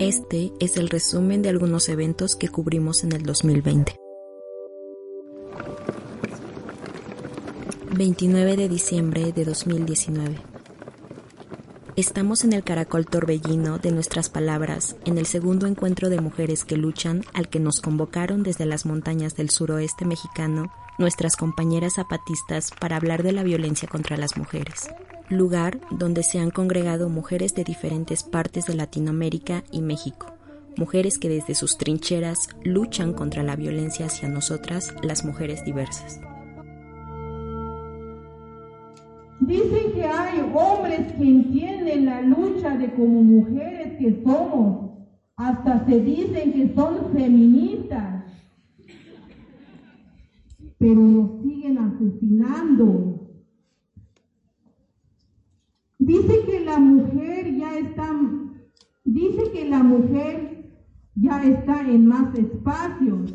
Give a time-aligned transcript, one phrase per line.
[0.00, 3.98] Este es el resumen de algunos eventos que cubrimos en el 2020.
[7.94, 10.38] 29 de diciembre de 2019.
[11.96, 16.78] Estamos en el caracol torbellino de nuestras palabras, en el segundo encuentro de mujeres que
[16.78, 22.96] luchan al que nos convocaron desde las montañas del suroeste mexicano nuestras compañeras zapatistas para
[22.96, 24.88] hablar de la violencia contra las mujeres,
[25.30, 30.26] lugar donde se han congregado mujeres de diferentes partes de Latinoamérica y México,
[30.76, 36.20] mujeres que desde sus trincheras luchan contra la violencia hacia nosotras, las mujeres diversas.
[39.40, 44.90] Dicen que hay hombres que entienden la lucha de como mujeres que somos.
[45.36, 48.24] Hasta se dicen que son feministas.
[50.78, 53.10] Pero nos siguen asesinando.
[55.98, 58.10] Dice que la mujer ya está,
[59.04, 60.50] dice que la mujer
[61.14, 63.34] ya está en más espacios,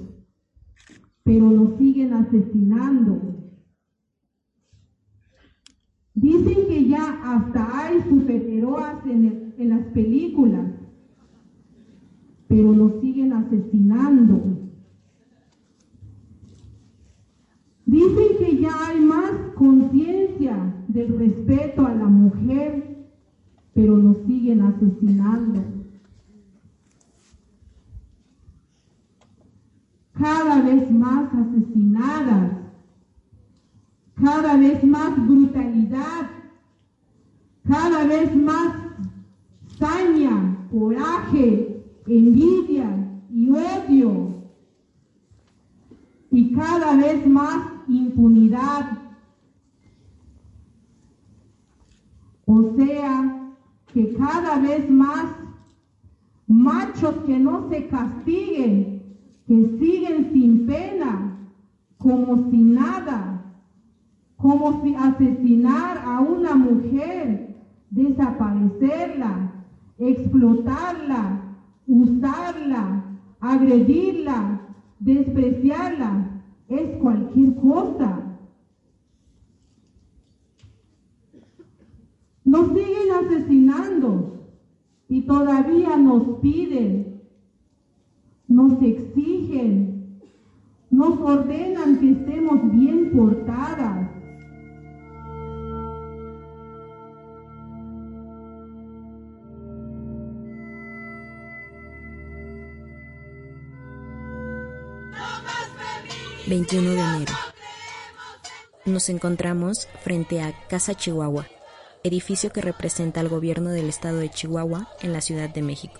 [1.23, 3.21] pero nos siguen asesinando.
[6.13, 10.71] Dicen que ya hasta hay superhéroes en, en las películas,
[12.47, 14.55] pero nos siguen asesinando.
[17.85, 22.94] Dicen que ya hay más conciencia del respeto a la mujer,
[23.75, 25.63] pero nos siguen asesinando.
[30.13, 32.65] Cada vez más asesinadas
[34.15, 36.29] cada vez más brutalidad,
[37.67, 38.75] cada vez más
[39.77, 44.41] saña, coraje, envidia y odio,
[46.31, 48.99] y cada vez más impunidad.
[52.45, 53.44] O sea,
[53.95, 55.25] que cada vez más
[56.47, 59.01] machos que no se castiguen,
[59.47, 61.39] que siguen sin pena,
[61.97, 63.35] como si nada
[64.37, 67.55] como si asesinar a una mujer,
[67.89, 69.51] desaparecerla,
[69.97, 71.55] explotarla,
[71.87, 73.03] usarla,
[73.39, 74.59] agredirla,
[74.99, 78.24] despreciarla, es cualquier cosa.
[82.55, 84.47] Nos siguen asesinando
[85.09, 87.21] y todavía nos piden,
[88.47, 90.21] nos exigen,
[90.89, 94.09] nos ordenan que estemos bien portadas
[106.47, 107.33] 21 de enero.
[108.85, 111.47] Nos encontramos frente a Casa Chihuahua,
[112.05, 115.99] edificio que representa al gobierno del estado de Chihuahua en la Ciudad de México.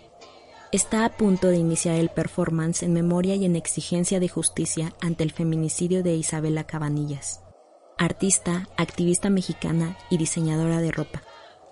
[0.72, 5.24] Está a punto de iniciar el performance en memoria y en exigencia de justicia ante
[5.24, 7.42] el feminicidio de Isabela Cabanillas,
[7.98, 11.24] artista, activista mexicana y diseñadora de ropa,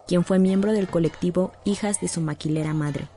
[0.08, 3.08] quien fue miembro del colectivo Hijas de su maquilera madre,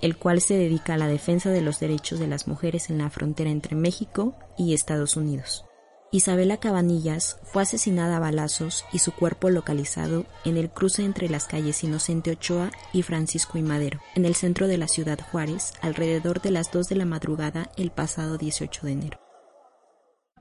[0.00, 3.10] el cual se dedica a la defensa de los derechos de las mujeres en la
[3.10, 5.66] frontera entre México y Estados Unidos.
[6.14, 11.46] Isabela Cabanillas fue asesinada a balazos y su cuerpo localizado en el cruce entre las
[11.46, 16.40] calles Inocente Ochoa y Francisco y Madero, en el centro de la ciudad Juárez, alrededor
[16.40, 19.18] de las 2 de la madrugada el pasado 18 de enero.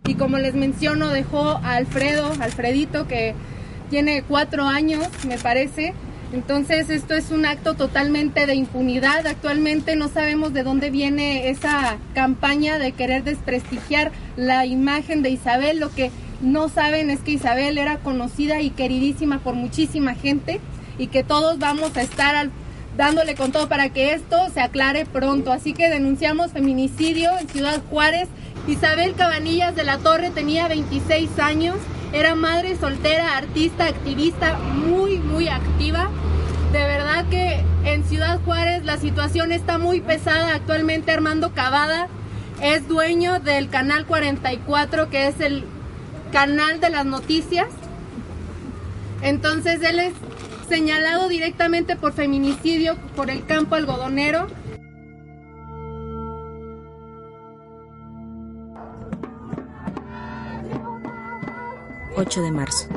[0.05, 3.33] Y como les menciono, dejó a Alfredo, Alfredito, que
[3.89, 5.95] tiene cuatro años, me parece,
[6.33, 9.27] entonces esto es un acto totalmente de impunidad.
[9.27, 15.79] Actualmente no sabemos de dónde viene esa campaña de querer desprestigiar la imagen de Isabel.
[15.79, 16.09] Lo que
[16.41, 20.59] no saben es que Isabel era conocida y queridísima por muchísima gente
[20.97, 22.49] y que todos vamos a estar
[22.97, 25.51] dándole con todo para que esto se aclare pronto.
[25.51, 28.27] Así que denunciamos feminicidio en Ciudad Juárez.
[28.67, 31.75] Isabel Cabanillas de la Torre tenía 26 años
[32.13, 36.09] era madre soltera, artista, activista, muy, muy activa.
[36.71, 40.53] De verdad que en Ciudad Juárez la situación está muy pesada.
[40.53, 42.07] Actualmente Armando Cavada
[42.61, 45.65] es dueño del canal 44, que es el
[46.31, 47.67] canal de las noticias.
[49.23, 50.13] Entonces él es
[50.69, 54.47] señalado directamente por feminicidio por el campo algodonero
[62.25, 62.87] 8 de marzo.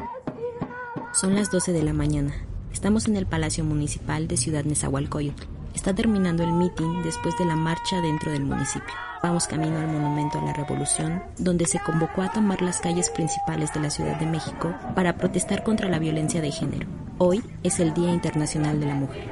[1.12, 2.32] Son las 12 de la mañana.
[2.72, 5.48] Estamos en el Palacio Municipal de Ciudad Nezahualcóyotl.
[5.74, 8.94] Está terminando el mitin después de la marcha dentro del municipio.
[9.24, 13.74] Vamos camino al Monumento a la Revolución, donde se convocó a tomar las calles principales
[13.74, 16.86] de la Ciudad de México para protestar contra la violencia de género.
[17.18, 19.28] Hoy es el Día Internacional de la Mujer.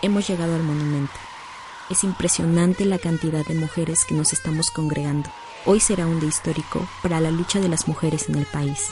[0.00, 1.35] Hemos llegado al monumento.
[1.88, 5.30] Es impresionante la cantidad de mujeres que nos estamos congregando.
[5.64, 8.90] Hoy será un día histórico para la lucha de las mujeres en el país.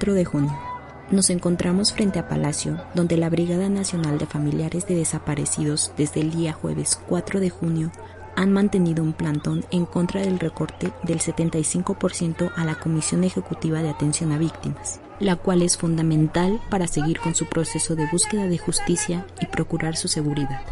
[0.00, 0.58] De junio.
[1.10, 6.30] Nos encontramos frente a Palacio, donde la Brigada Nacional de Familiares de Desaparecidos desde el
[6.30, 7.92] día jueves 4 de junio
[8.34, 13.90] han mantenido un plantón en contra del recorte del 75% a la Comisión Ejecutiva de
[13.90, 18.56] Atención a Víctimas, la cual es fundamental para seguir con su proceso de búsqueda de
[18.56, 20.62] justicia y procurar su seguridad.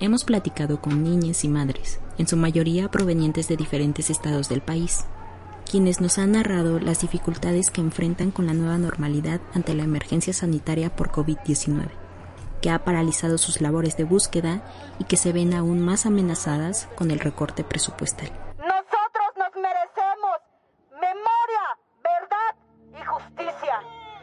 [0.00, 5.04] Hemos platicado con niñas y madres, en su mayoría provenientes de diferentes estados del país,
[5.68, 10.32] quienes nos han narrado las dificultades que enfrentan con la nueva normalidad ante la emergencia
[10.32, 11.90] sanitaria por COVID-19,
[12.62, 14.62] que ha paralizado sus labores de búsqueda
[14.98, 18.30] y que se ven aún más amenazadas con el recorte presupuestal.
[18.56, 20.38] Nosotros nos merecemos
[20.92, 22.54] memoria, verdad
[22.90, 23.82] y justicia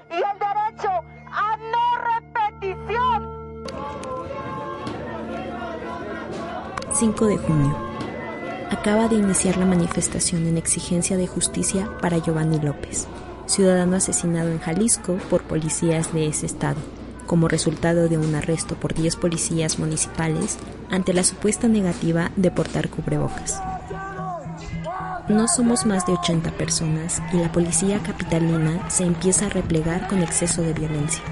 [0.09, 0.89] y el derecho
[1.31, 1.85] a no
[2.19, 3.35] repetición.
[6.91, 7.94] 5 de junio
[8.85, 13.07] acaba de iniciar la manifestación en exigencia de justicia para Giovanni López,
[13.47, 16.77] ciudadano asesinado en Jalisco por policías de ese estado,
[17.25, 20.59] como resultado de un arresto por 10 policías municipales
[20.91, 23.59] ante la supuesta negativa de portar cubrebocas.
[25.29, 30.21] No somos más de 80 personas y la policía capitalina se empieza a replegar con
[30.21, 31.23] exceso de violencia.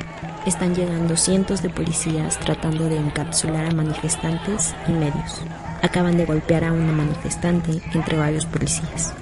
[0.48, 5.44] Están llegando cientos de policías tratando de encapsular a manifestantes y medios
[5.84, 9.14] acaban de golpear a una manifestante entre varios policías.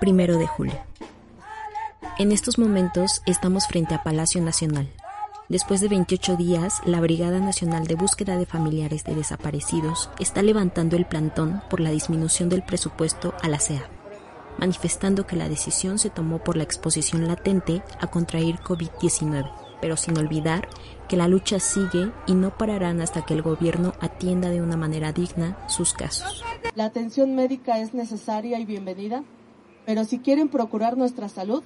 [0.00, 0.78] Primero de julio.
[2.18, 4.88] En estos momentos estamos frente a Palacio Nacional,
[5.50, 10.96] Después de 28 días, la Brigada Nacional de Búsqueda de Familiares de Desaparecidos está levantando
[10.96, 13.86] el plantón por la disminución del presupuesto a la CEA,
[14.58, 19.52] manifestando que la decisión se tomó por la exposición latente a contraer COVID-19,
[19.82, 20.66] pero sin olvidar
[21.08, 25.12] que la lucha sigue y no pararán hasta que el gobierno atienda de una manera
[25.12, 26.42] digna sus casos.
[26.74, 29.22] La atención médica es necesaria y bienvenida,
[29.84, 31.62] pero si quieren procurar nuestra salud,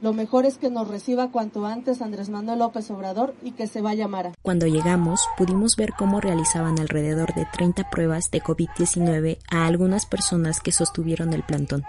[0.00, 3.80] lo mejor es que nos reciba cuanto antes Andrés Manuel López Obrador y que se
[3.80, 4.32] vaya Mara.
[4.42, 10.60] Cuando llegamos, pudimos ver cómo realizaban alrededor de 30 pruebas de COVID-19 a algunas personas
[10.60, 11.84] que sostuvieron el plantón.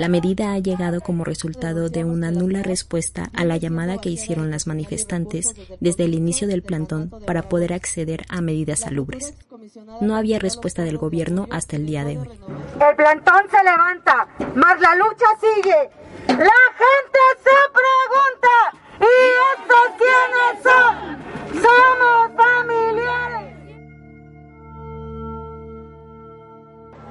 [0.00, 4.50] La medida ha llegado como resultado de una nula respuesta a la llamada que hicieron
[4.50, 9.34] las manifestantes desde el inicio del plantón para poder acceder a medidas salubres.
[10.00, 12.28] No había respuesta del gobierno hasta el día de hoy.
[12.80, 15.90] El plantón se levanta, mas la lucha sigue.
[16.26, 18.54] La gente se pregunta,
[19.00, 19.14] ¿y
[19.54, 20.92] estos quiénes son?
[21.62, 23.56] Somos familiares.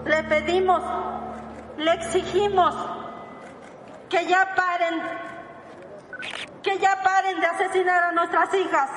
[0.05, 0.83] Le pedimos,
[1.77, 2.75] le exigimos
[4.09, 5.01] que ya paren,
[6.63, 8.89] que ya paren de asesinar a nuestras hijas,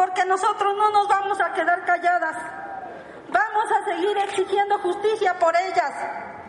[0.00, 2.34] porque nosotros no nos vamos a quedar calladas.
[3.30, 5.92] Vamos a seguir exigiendo justicia por ellas.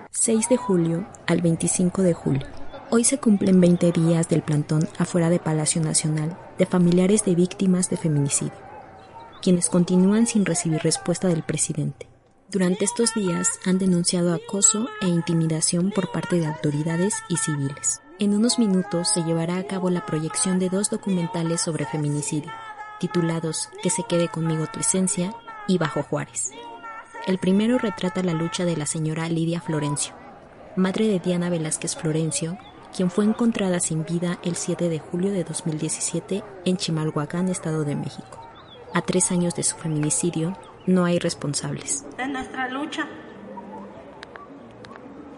[0.10, 2.48] 6 de julio al 25 de julio.
[2.92, 7.90] Hoy se cumplen 20 días del plantón afuera de Palacio Nacional de familiares de víctimas
[7.90, 8.54] de feminicidio,
[9.42, 12.08] quienes continúan sin recibir respuesta del presidente.
[12.48, 18.02] Durante estos días han denunciado acoso e intimidación por parte de autoridades y civiles.
[18.18, 22.52] En unos minutos se llevará a cabo la proyección de dos documentales sobre feminicidio,
[23.02, 25.34] titulados Que se quede conmigo tu esencia
[25.68, 26.52] y Bajo Juárez.
[27.26, 30.14] El primero retrata la lucha de la señora Lidia Florencio,
[30.76, 32.60] madre de Diana Velázquez Florencio,
[32.96, 37.96] quien fue encontrada sin vida el 7 de julio de 2017 en Chimalhuacán, Estado de
[37.96, 38.40] México.
[38.94, 40.56] A tres años de su feminicidio,
[40.86, 42.06] no hay responsables.
[42.18, 43.08] De nuestra lucha,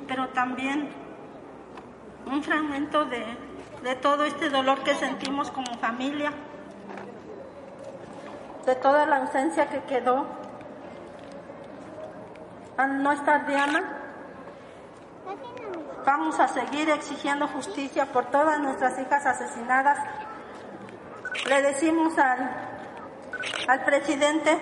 [0.08, 0.90] pero también
[2.30, 3.24] un fragmento de,
[3.84, 6.34] de todo este dolor que sentimos como familia,
[8.66, 10.26] de toda la ausencia que quedó
[12.88, 13.84] no estar Diana,
[16.06, 20.00] vamos a seguir exigiendo justicia por todas nuestras hijas asesinadas.
[21.48, 22.52] Le decimos al,
[23.68, 24.58] al presidente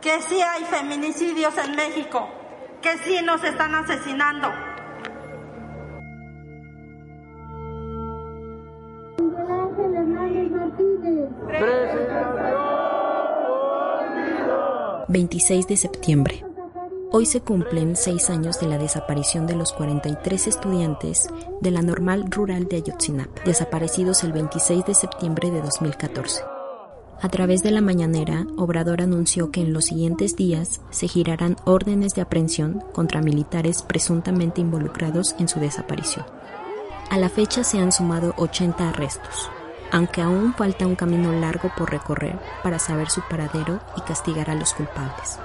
[0.00, 2.28] que sí hay feminicidios en México,
[2.82, 4.69] que sí nos están asesinando.
[15.10, 16.44] 26 de septiembre.
[17.10, 21.28] Hoy se cumplen seis años de la desaparición de los 43 estudiantes
[21.60, 26.42] de la normal rural de Ayotzinapa, desaparecidos el 26 de septiembre de 2014.
[27.20, 32.14] A través de la mañanera, Obrador anunció que en los siguientes días se girarán órdenes
[32.14, 36.24] de aprehensión contra militares presuntamente involucrados en su desaparición.
[37.10, 39.50] A la fecha se han sumado 80 arrestos,
[39.92, 44.54] aunque aún falta un camino largo por recorrer para saber su paradero y castigar a
[44.54, 45.38] los culpables.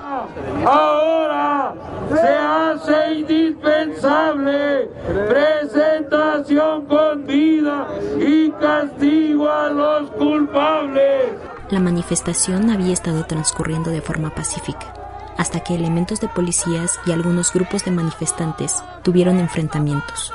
[0.66, 1.74] Ahora
[2.10, 4.90] se hace indispensable
[5.28, 7.88] presentación con vida
[8.20, 11.32] y castigo a los culpables.
[11.70, 14.94] La manifestación había estado transcurriendo de forma pacífica,
[15.38, 20.32] hasta que elementos de policías y algunos grupos de manifestantes tuvieron enfrentamientos.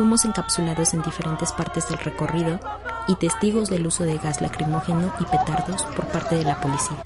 [0.00, 2.58] Fuimos encapsulados en diferentes partes del recorrido
[3.06, 6.96] y testigos del uso de gas lacrimógeno y petardos por parte de la policía.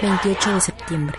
[0.00, 1.18] ...28 de septiembre...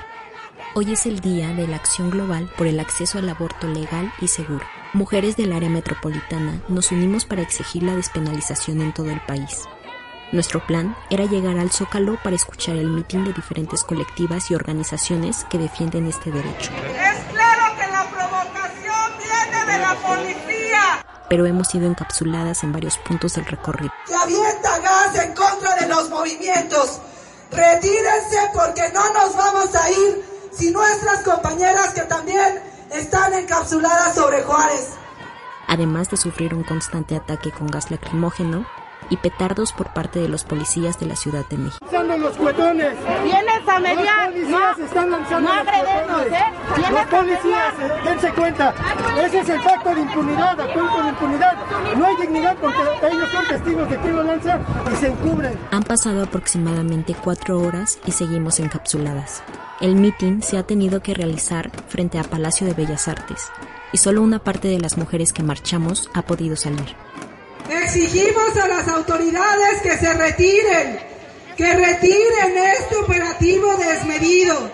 [0.76, 4.28] Hoy es el día de la acción global por el acceso al aborto legal y
[4.28, 4.64] seguro.
[4.94, 9.64] Mujeres del área metropolitana nos unimos para exigir la despenalización en todo el país.
[10.32, 15.44] Nuestro plan era llegar al Zócalo para escuchar el mitin de diferentes colectivas y organizaciones
[15.50, 16.72] que defienden este derecho.
[16.72, 21.06] Es claro que la provocación viene de la policía.
[21.30, 23.92] Pero hemos sido encapsuladas en varios puntos del recorrido.
[24.06, 27.02] Se avienta gas en contra de los movimientos.
[27.52, 30.28] Retírense porque no nos vamos a ir
[30.60, 32.62] si nuestras compañeras que también
[32.92, 34.89] están encapsuladas sobre Juárez.
[35.68, 38.66] Además de sufrir un constante ataque con gas lacrimógeno
[39.10, 41.86] y petardos por parte de los policías de la Ciudad de México.
[41.92, 42.94] los cuetones.
[43.24, 44.32] Vienes a mediar.
[44.32, 46.25] Los policías No, están lanzando no los.
[46.28, 46.44] ¿eh?
[46.78, 48.74] Los a policías, eh, dense cuenta.
[49.24, 51.58] Ese es el pacto de impunidad, actúan con impunidad.
[51.98, 52.78] No hay dignidad porque
[53.12, 54.60] ellos son testigos de quién lo lanza
[54.92, 55.58] y se encubren.
[55.72, 59.44] Han pasado aproximadamente cuatro horas y seguimos encapsuladas.
[59.82, 63.50] El mitin se ha tenido que realizar frente a Palacio de Bellas Artes
[63.92, 66.96] y solo una parte de las mujeres que marchamos ha podido salir.
[67.91, 71.00] Exigimos a las autoridades que se retiren,
[71.58, 74.69] que retiren este operativo desmedido.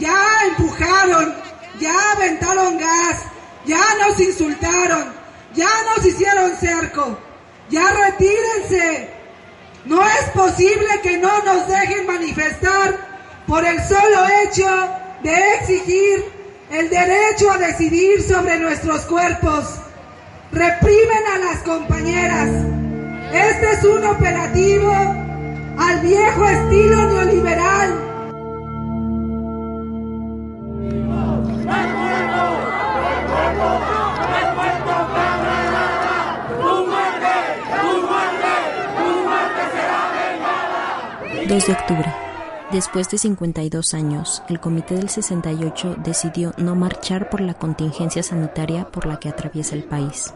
[0.00, 1.32] Ya empujaron,
[1.78, 3.18] ya aventaron gas,
[3.66, 5.12] ya nos insultaron,
[5.54, 7.16] ya nos hicieron cerco.
[7.68, 9.10] Ya retírense.
[9.84, 12.98] No es posible que no nos dejen manifestar
[13.46, 14.90] por el solo hecho
[15.22, 16.24] de exigir
[16.72, 19.66] el derecho a decidir sobre nuestros cuerpos.
[20.52, 22.48] Reprimen a las compañeras.
[23.32, 24.92] Este es un operativo
[25.78, 28.10] al viejo estilo neoliberal.
[41.50, 42.14] ...2 de octubre.
[42.70, 48.86] Después de 52 años, el Comité del 68 decidió no marchar por la contingencia sanitaria
[48.86, 50.32] por la que atraviesa el país,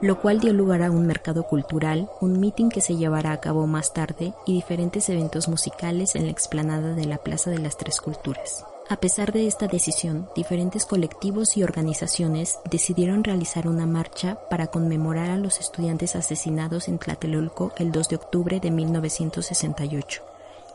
[0.00, 3.66] lo cual dio lugar a un mercado cultural, un mitin que se llevará a cabo
[3.66, 8.00] más tarde y diferentes eventos musicales en la explanada de la Plaza de las Tres
[8.00, 8.64] Culturas.
[8.88, 15.30] A pesar de esta decisión, diferentes colectivos y organizaciones decidieron realizar una marcha para conmemorar
[15.30, 20.22] a los estudiantes asesinados en Tlatelolco el 2 de octubre de 1968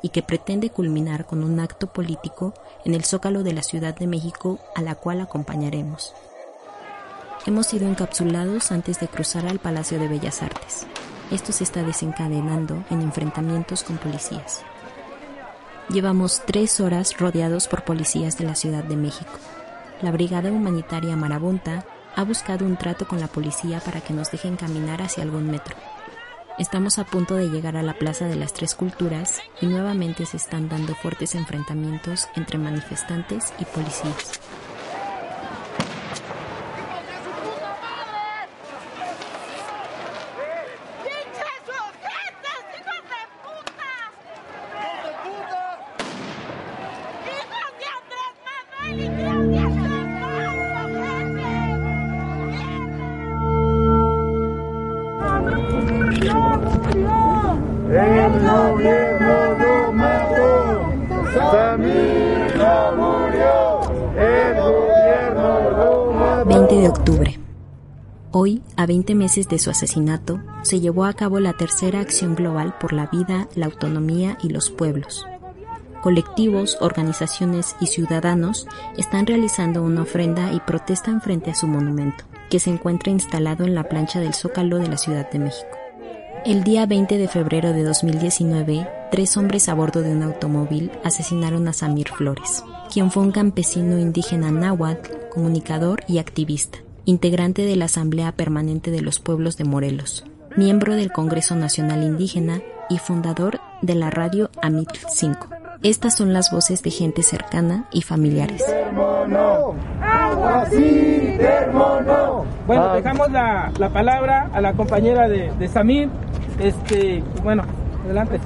[0.02, 4.08] y que pretende culminar con un acto político en el Zócalo de la Ciudad de
[4.08, 6.14] México a la cual acompañaremos.
[7.44, 10.86] Hemos sido encapsulados antes de cruzar al Palacio de Bellas Artes.
[11.32, 14.62] Esto se está desencadenando en enfrentamientos con policías.
[15.90, 19.32] Llevamos tres horas rodeados por policías de la Ciudad de México.
[20.04, 21.84] La Brigada Humanitaria Marabunta
[22.16, 25.76] ha buscado un trato con la policía para que nos dejen caminar hacia algún metro.
[26.60, 30.38] Estamos a punto de llegar a la Plaza de las Tres Culturas y nuevamente se
[30.38, 34.40] están dando fuertes enfrentamientos entre manifestantes y policías.
[69.32, 73.48] Meses de su asesinato, se llevó a cabo la tercera acción global por la vida,
[73.56, 75.26] la autonomía y los pueblos.
[76.04, 82.60] Colectivos, organizaciones y ciudadanos están realizando una ofrenda y protestan frente a su monumento, que
[82.60, 85.78] se encuentra instalado en la plancha del Zócalo de la Ciudad de México.
[86.46, 91.70] El día 20 de febrero de 2019, tres hombres a bordo de un automóvil asesinaron
[91.70, 97.86] a Samir Flores, quien fue un campesino indígena náhuatl, comunicador y activista, integrante de la
[97.86, 103.96] Asamblea Permanente de los Pueblos de Morelos, miembro del Congreso Nacional Indígena y fundador de
[103.96, 105.48] la radio AMIT 5.
[105.84, 108.64] Estas son las voces de gente cercana y familiares.
[112.68, 116.10] Bueno, dejamos la, la palabra a la compañera de, de Samir.
[116.60, 117.64] Este, bueno,
[118.06, 118.40] adelante.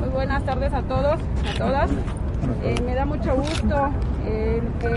[0.00, 1.90] Muy buenas tardes a todos, a todas.
[2.64, 3.90] Eh, me da mucho gusto
[4.26, 4.88] eh, que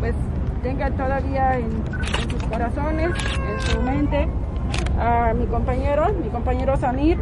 [0.00, 0.14] pues
[0.62, 1.70] tengan todavía en,
[2.30, 4.28] sus corazones, en su mente,
[4.98, 7.18] a mi compañero, mi compañero Samir,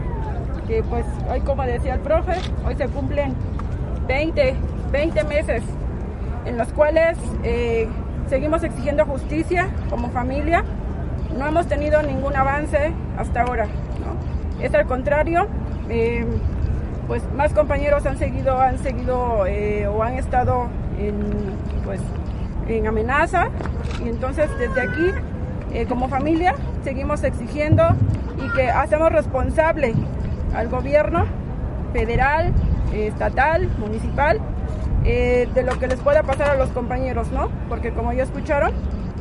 [0.67, 2.35] que pues hoy como decía el profe,
[2.67, 3.35] hoy se cumplen
[4.07, 4.55] 20,
[4.93, 5.63] 20 meses
[6.45, 7.89] en los cuales eh,
[8.29, 10.65] seguimos exigiendo justicia como familia.
[11.37, 13.67] No hemos tenido ningún avance hasta ahora.
[14.61, 15.47] Es al contrario,
[15.89, 16.27] eh,
[17.07, 20.67] pues más compañeros han seguido, han seguido eh, o han estado
[20.99, 21.15] en,
[21.85, 22.01] pues,
[22.69, 23.49] en amenaza
[24.05, 25.11] y entonces desde aquí
[25.73, 27.85] eh, como familia seguimos exigiendo
[28.45, 29.95] y que hacemos responsable
[30.55, 31.27] al gobierno
[31.93, 32.53] federal,
[32.93, 34.41] eh, estatal, municipal,
[35.05, 37.49] eh, de lo que les pueda pasar a los compañeros, ¿no?
[37.69, 38.73] Porque como ya escucharon,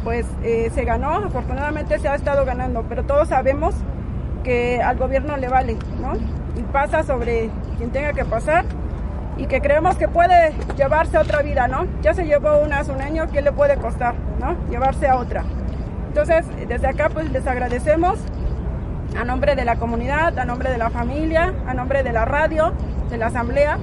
[0.03, 3.75] pues se ganó, afortunadamente se ha estado ganando, pero todos sabemos
[4.43, 6.13] que al gobierno le vale, ¿no?
[6.57, 8.63] Y pasa sobre quien tenga que pasar
[9.37, 11.85] y que creemos que puede llevarse a otra vida, ¿no?
[12.01, 14.55] Ya se llevó una hace un año, ¿qué le puede costar, ¿no?
[14.69, 15.43] Llevarse a otra.
[16.07, 18.19] Entonces, desde acá pues les agradecemos
[19.19, 22.73] a nombre de la comunidad, a nombre de la familia, a nombre de la radio,
[23.09, 23.77] de la asamblea,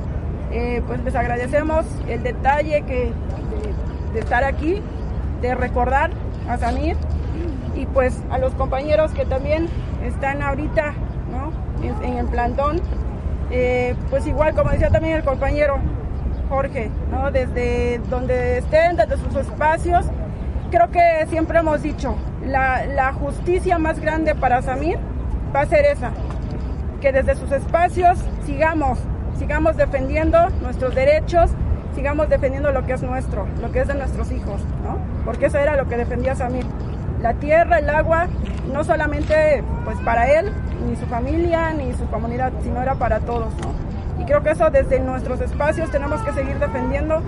[0.50, 3.12] eh, pues les agradecemos el detalle que,
[4.12, 4.82] de, estar aquí,
[5.40, 6.10] de recordar
[6.48, 6.96] a Samir
[7.74, 9.68] y pues a los compañeros que también
[10.04, 10.94] están ahorita
[11.32, 11.52] ¿no?
[12.02, 12.80] en el plantón,
[13.50, 15.78] eh, pues igual como decía también el compañero
[16.48, 17.30] Jorge, ¿no?
[17.30, 20.06] desde donde estén, desde sus espacios,
[20.70, 24.98] creo que siempre hemos dicho, la, la justicia más grande para Samir
[25.54, 26.10] va a ser esa,
[27.00, 28.98] que desde sus espacios sigamos,
[29.38, 31.50] sigamos defendiendo nuestros derechos,
[31.94, 34.98] sigamos defendiendo lo que es nuestro, lo que es de nuestros hijos, ¿no?
[35.24, 36.66] Porque eso era lo que defendía Samir.
[37.20, 38.26] La tierra, el agua,
[38.72, 40.52] no solamente pues para él,
[40.84, 44.22] ni su familia, ni su comunidad, sino era para todos, ¿no?
[44.22, 47.22] Y creo que eso desde nuestros espacios tenemos que seguir defendiendo,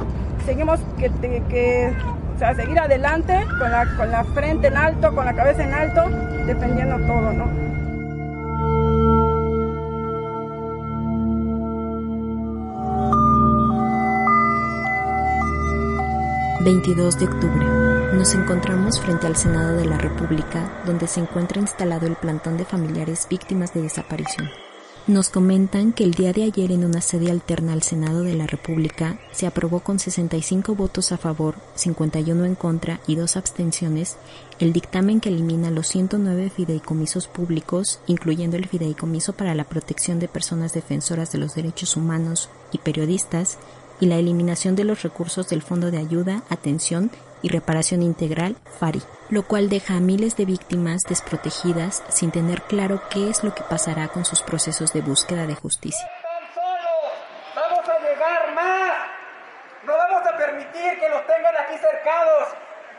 [0.45, 1.11] seguimos que,
[1.49, 1.93] que
[2.35, 5.73] o sea, seguir adelante con la, con la frente en alto, con la cabeza en
[5.73, 6.05] alto,
[6.47, 7.67] defendiendo todo, ¿no?
[16.67, 17.86] 22 de octubre.
[18.13, 22.65] Nos encontramos frente al Senado de la República, donde se encuentra instalado el plantón de
[22.65, 24.49] familiares víctimas de desaparición.
[25.09, 28.47] Nos comentan que el día de ayer en una sede alterna al Senado de la
[28.47, 34.17] República se aprobó con 65 votos a favor, 51 en contra y dos abstenciones
[34.59, 40.29] el dictamen que elimina los 109 fideicomisos públicos, incluyendo el fideicomiso para la protección de
[40.29, 43.59] personas defensoras de los derechos humanos y periodistas,
[44.01, 47.11] y la eliminación de los recursos del Fondo de Ayuda, Atención
[47.47, 53.01] y Reparación Integral, FARI, lo cual deja a miles de víctimas desprotegidas sin tener claro
[53.09, 56.11] qué es lo que pasará con sus procesos de búsqueda de justicia.
[57.55, 58.93] Vamos a llegar más.
[59.85, 62.49] No vamos a permitir que los tengan aquí cercados.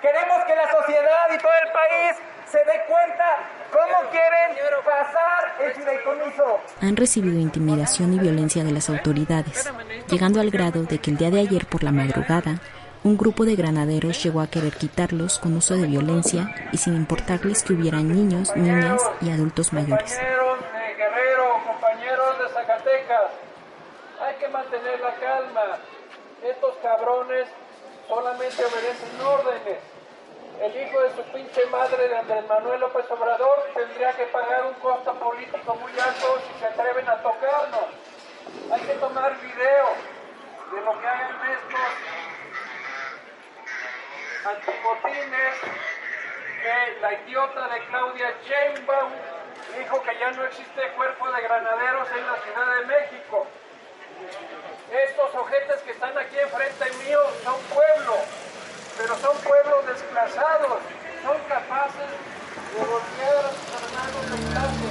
[0.01, 2.15] Queremos que la sociedad y todo el país
[2.49, 3.27] se dé cuenta
[3.69, 4.47] cómo quieren
[4.87, 6.59] pasar el fideicomiso.
[6.81, 9.69] Han recibido intimidación y violencia de las autoridades,
[10.09, 12.61] llegando al grado de que el día de ayer por la madrugada,
[13.07, 17.63] un grupo de granaderos llegó a querer quitarlos con uso de violencia y sin importarles
[17.63, 20.19] que hubieran niños, niñas y adultos mayores.
[20.97, 23.31] Guerrero, compañeros de Zacatecas,
[24.19, 25.77] hay que mantener la calma.
[26.43, 27.47] Estos cabrones
[28.09, 29.79] solamente obedecen órdenes.
[30.59, 35.13] El hijo de su pinche madre de Manuel López Obrador tendría que pagar un costo
[35.13, 37.87] político muy alto si se atreven a tocarnos.
[38.73, 39.87] Hay que tomar video
[40.73, 42.36] de lo que hagan estos
[44.47, 45.55] antibotines
[46.61, 49.11] que la idiota de Claudia Sheinbaum
[49.77, 53.45] dijo que ya no existe cuerpo de granaderos en la Ciudad de México.
[54.91, 58.15] Estos ojetes que están aquí enfrente mío son pueblo,
[58.97, 60.79] pero son pueblos desplazados,
[61.23, 62.09] son capaces
[62.73, 64.87] de golpear a sus hermanos de clase.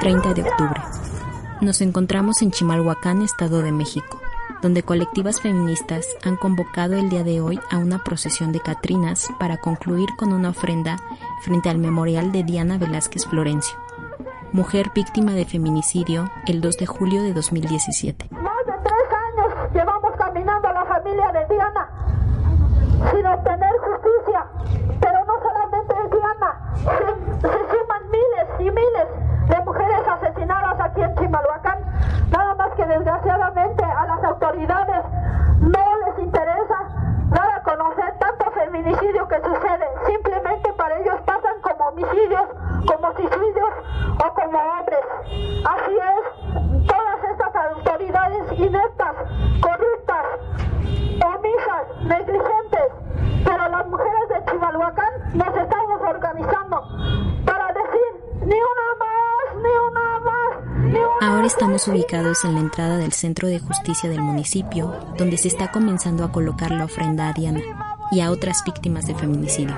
[0.00, 0.80] ...30 de octubre.
[1.60, 4.20] Nos encontramos en Chimalhuacán, Estado de México,
[4.62, 9.58] donde colectivas feministas han convocado el día de hoy a una procesión de Catrinas para
[9.58, 10.96] concluir con una ofrenda
[11.42, 13.76] frente al memorial de Diana Velázquez Florencio,
[14.52, 18.28] mujer víctima de feminicidio el 2 de julio de 2017.
[61.88, 66.32] Ubicados en la entrada del Centro de Justicia del municipio, donde se está comenzando a
[66.32, 67.60] colocar la ofrenda a Diana
[68.10, 69.76] y a otras víctimas de feminicidio.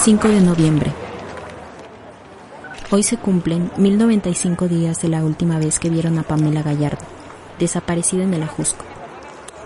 [0.00, 0.92] 5 de noviembre.
[2.90, 7.04] Hoy se cumplen 1095 días de la última vez que vieron a Pamela Gallardo,
[7.58, 8.84] desaparecida en el Ajusco.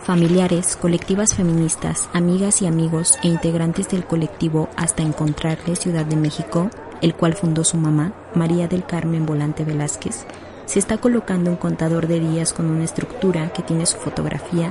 [0.05, 6.71] Familiares, colectivas feministas, amigas y amigos e integrantes del colectivo Hasta Encontrarle Ciudad de México,
[7.03, 10.25] el cual fundó su mamá, María del Carmen Volante Velázquez,
[10.65, 14.71] se está colocando un contador de días con una estructura que tiene su fotografía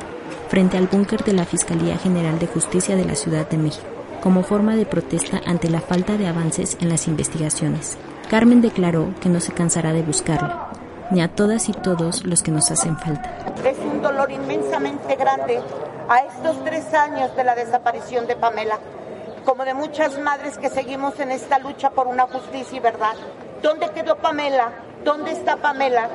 [0.50, 4.44] frente al búnker de la Fiscalía General de Justicia de la Ciudad de México, como
[4.44, 7.98] forma de protesta ante la falta de avances en las investigaciones.
[8.30, 10.70] Carmen declaró que no se cansará de buscarla,
[11.12, 13.30] ni a todas y todos los que nos hacen falta.
[13.66, 15.60] Es un dolor inmensamente grande
[16.08, 18.80] a estos tres años de la desaparición de Pamela,
[19.44, 23.16] como de muchas madres que seguimos en esta lucha por una justicia y verdad.
[23.62, 24.72] ¿Dónde quedó Pamela?
[25.04, 26.10] ¿Dónde está Pamela?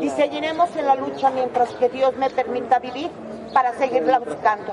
[0.00, 3.10] Y seguiremos en la lucha mientras que Dios me permita vivir
[3.52, 4.72] para seguirla buscando.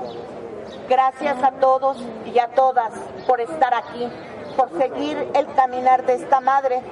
[0.88, 2.92] Gracias a todos y a todas
[3.26, 4.08] por estar aquí,
[4.56, 6.82] por seguir el caminar de esta madre,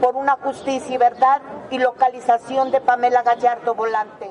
[0.00, 4.30] por una justicia y verdad y localización de Pamela Gallardo Volante.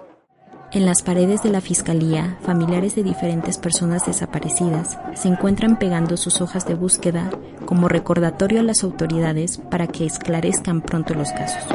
[0.71, 6.41] En las paredes de la Fiscalía, familiares de diferentes personas desaparecidas se encuentran pegando sus
[6.41, 7.32] hojas de búsqueda
[7.65, 11.65] como recordatorio a las autoridades para que esclarezcan pronto los casos.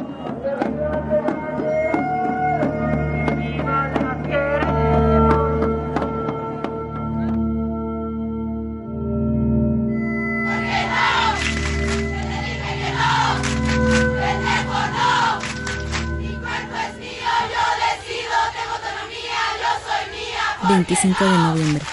[20.68, 21.84] 25 de noviembre.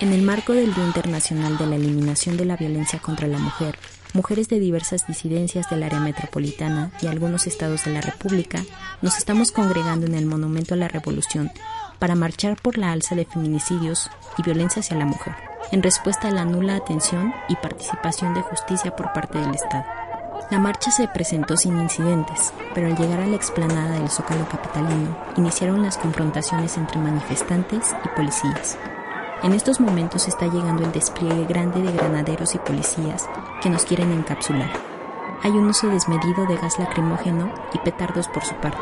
[0.00, 3.78] En el marco del Día Internacional de la Eliminación de la Violencia contra la Mujer,
[4.14, 8.64] mujeres de diversas disidencias del área metropolitana y algunos estados de la República
[9.02, 11.50] nos estamos congregando en el Monumento a la Revolución
[11.98, 15.34] para marchar por la alza de feminicidios y violencia hacia la mujer,
[15.70, 19.84] en respuesta a la nula atención y participación de justicia por parte del Estado.
[20.48, 25.16] La marcha se presentó sin incidentes, pero al llegar a la explanada del Zócalo capitalino,
[25.36, 28.78] iniciaron las confrontaciones entre manifestantes y policías.
[29.42, 33.28] En estos momentos está llegando el despliegue grande de granaderos y policías
[33.60, 34.70] que nos quieren encapsular.
[35.42, 38.78] Hay un uso desmedido de gas lacrimógeno y petardos por su parte.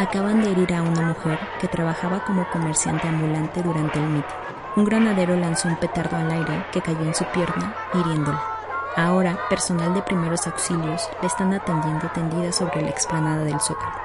[0.00, 4.34] Acaban de herir a una mujer que trabajaba como comerciante ambulante durante el mitin.
[4.74, 8.42] Un granadero lanzó un petardo al aire que cayó en su pierna, hiriéndola.
[8.96, 13.99] Ahora, personal de primeros auxilios le están atendiendo tendida sobre la explanada del Zócalo.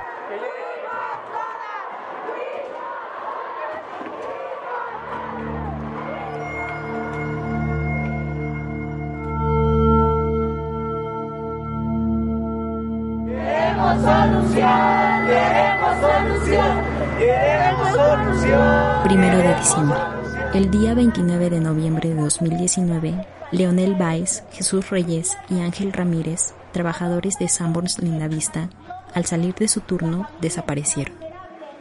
[22.39, 28.69] 2019, Leonel Baez, Jesús Reyes y Ángel Ramírez, trabajadores de Sanborns Lindavista,
[29.13, 31.15] al salir de su turno, desaparecieron.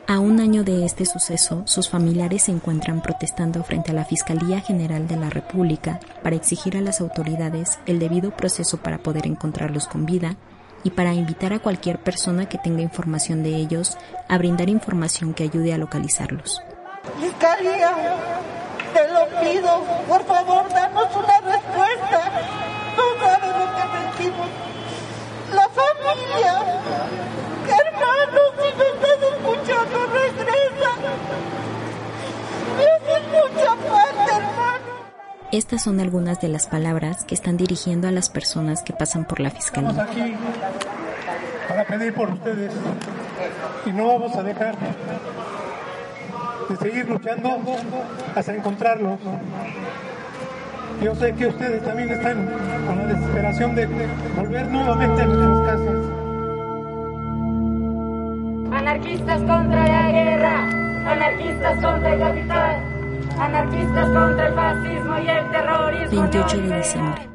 [0.07, 4.61] A un año de este suceso, sus familiares se encuentran protestando frente a la Fiscalía
[4.61, 9.87] General de la República para exigir a las autoridades el debido proceso para poder encontrarlos
[9.87, 10.37] con vida
[10.83, 13.97] y para invitar a cualquier persona que tenga información de ellos
[14.29, 16.61] a brindar información que ayude a localizarlos.
[17.19, 17.91] Fiscalía,
[18.95, 22.31] te lo pido, por favor, danos una respuesta.
[22.97, 23.83] No sabes lo que
[24.17, 24.47] sentimos.
[25.53, 26.55] La familia,
[27.69, 30.93] hermanos, si me estás escuchando, regresa.
[32.77, 34.85] Me hace mucha falta, hermano.
[35.53, 39.39] Estas son algunas de las palabras que están dirigiendo a las personas que pasan por
[39.41, 40.05] la Estamos fiscalía.
[40.05, 40.37] aquí
[41.69, 42.73] para pedir por ustedes
[43.87, 44.75] y no vamos a dejar
[46.69, 47.61] de seguir luchando
[48.35, 49.19] hasta encontrarlos.
[51.03, 52.49] Yo sé que ustedes también están
[52.87, 53.87] con la desesperación de
[54.37, 55.97] volver nuevamente a nuestras casas.
[58.73, 60.69] Anarquistas contra la guerra,
[61.11, 62.77] anarquistas contra el capital,
[63.39, 66.21] anarquistas contra el fascismo y el terrorismo.
[66.21, 67.34] 28 de diciembre.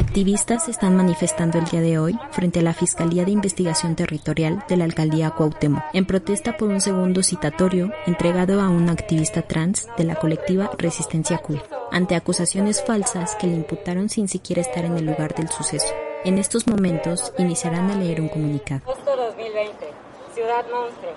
[0.00, 4.78] Activistas están manifestando el día de hoy frente a la Fiscalía de Investigación Territorial de
[4.78, 10.04] la Alcaldía Cuauhtémoc en protesta por un segundo citatorio entregado a una activista trans de
[10.04, 15.04] la colectiva Resistencia Queer ante acusaciones falsas que le imputaron sin siquiera estar en el
[15.04, 15.94] lugar del suceso.
[16.24, 18.80] En estos momentos iniciarán a leer un comunicado.
[18.86, 19.86] Agosto 2020,
[20.32, 21.12] Ciudad Monstruo,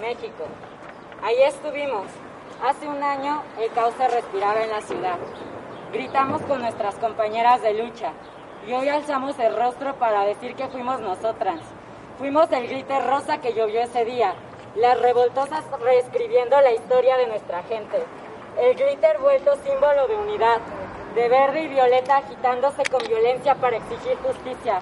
[0.00, 0.44] México.
[1.22, 2.06] Ahí estuvimos.
[2.66, 5.18] Hace un año el caos respiraba en la ciudad.
[5.94, 8.10] Gritamos con nuestras compañeras de lucha
[8.66, 11.60] y hoy alzamos el rostro para decir que fuimos nosotras.
[12.18, 14.34] Fuimos el glitter rosa que llovió ese día,
[14.74, 18.02] las revoltosas reescribiendo la historia de nuestra gente.
[18.60, 20.58] El glitter vuelto símbolo de unidad,
[21.14, 24.80] de verde y violeta agitándose con violencia para exigir justicia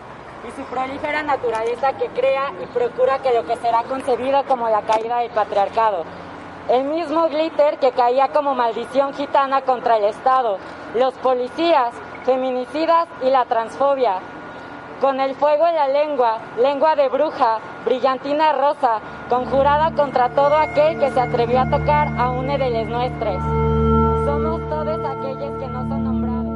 [0.48, 4.80] y su prolífera naturaleza que crea y procura que lo que será concebido como la
[4.80, 6.04] caída del patriarcado.
[6.70, 10.58] El mismo glitter que caía como maldición gitana contra el Estado,
[10.94, 14.20] los policías, feminicidas y la transfobia.
[15.00, 20.98] Con el fuego en la lengua, lengua de bruja, brillantina rosa, conjurada contra todo aquel
[20.98, 23.42] que se atrevió a tocar a una de las nuestras.
[24.24, 26.52] Somos todos aquellos que no son nombrados.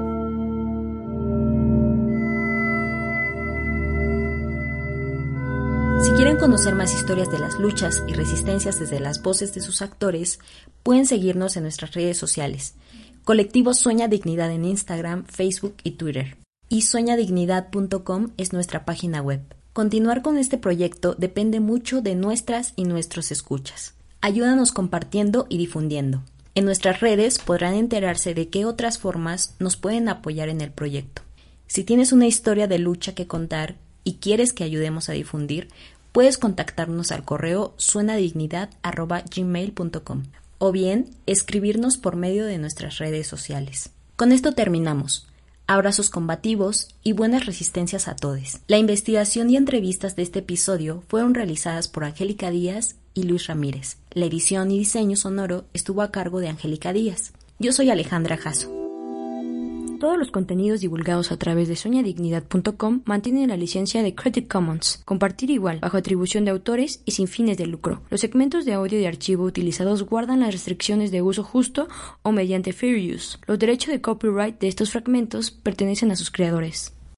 [6.04, 9.82] Si quieren conocer más historias de las luchas y resistencias desde las voces de sus
[9.82, 10.38] actores,
[10.84, 12.76] pueden seguirnos en nuestras redes sociales.
[13.26, 16.36] Colectivo Sueña Dignidad en Instagram, Facebook y Twitter.
[16.68, 19.40] Y sueñadignidad.com es nuestra página web.
[19.72, 23.94] Continuar con este proyecto depende mucho de nuestras y nuestros escuchas.
[24.20, 26.22] Ayúdanos compartiendo y difundiendo.
[26.54, 31.22] En nuestras redes podrán enterarse de qué otras formas nos pueden apoyar en el proyecto.
[31.66, 35.66] Si tienes una historia de lucha que contar y quieres que ayudemos a difundir,
[36.12, 40.22] puedes contactarnos al correo suenadignidad.gmail.com
[40.58, 43.90] o bien escribirnos por medio de nuestras redes sociales.
[44.16, 45.26] Con esto terminamos.
[45.66, 48.58] Abrazos combativos y buenas resistencias a todos.
[48.68, 53.96] La investigación y entrevistas de este episodio fueron realizadas por Angélica Díaz y Luis Ramírez.
[54.12, 57.32] La edición y diseño sonoro estuvo a cargo de Angélica Díaz.
[57.58, 58.85] Yo soy Alejandra Jasso.
[59.98, 65.50] Todos los contenidos divulgados a través de soñadignidad.com mantienen la licencia de Creative Commons, compartir
[65.50, 68.02] igual, bajo atribución de autores y sin fines de lucro.
[68.10, 71.88] Los segmentos de audio y archivo utilizados guardan las restricciones de uso justo
[72.22, 73.38] o mediante fair use.
[73.46, 76.95] Los derechos de copyright de estos fragmentos pertenecen a sus creadores.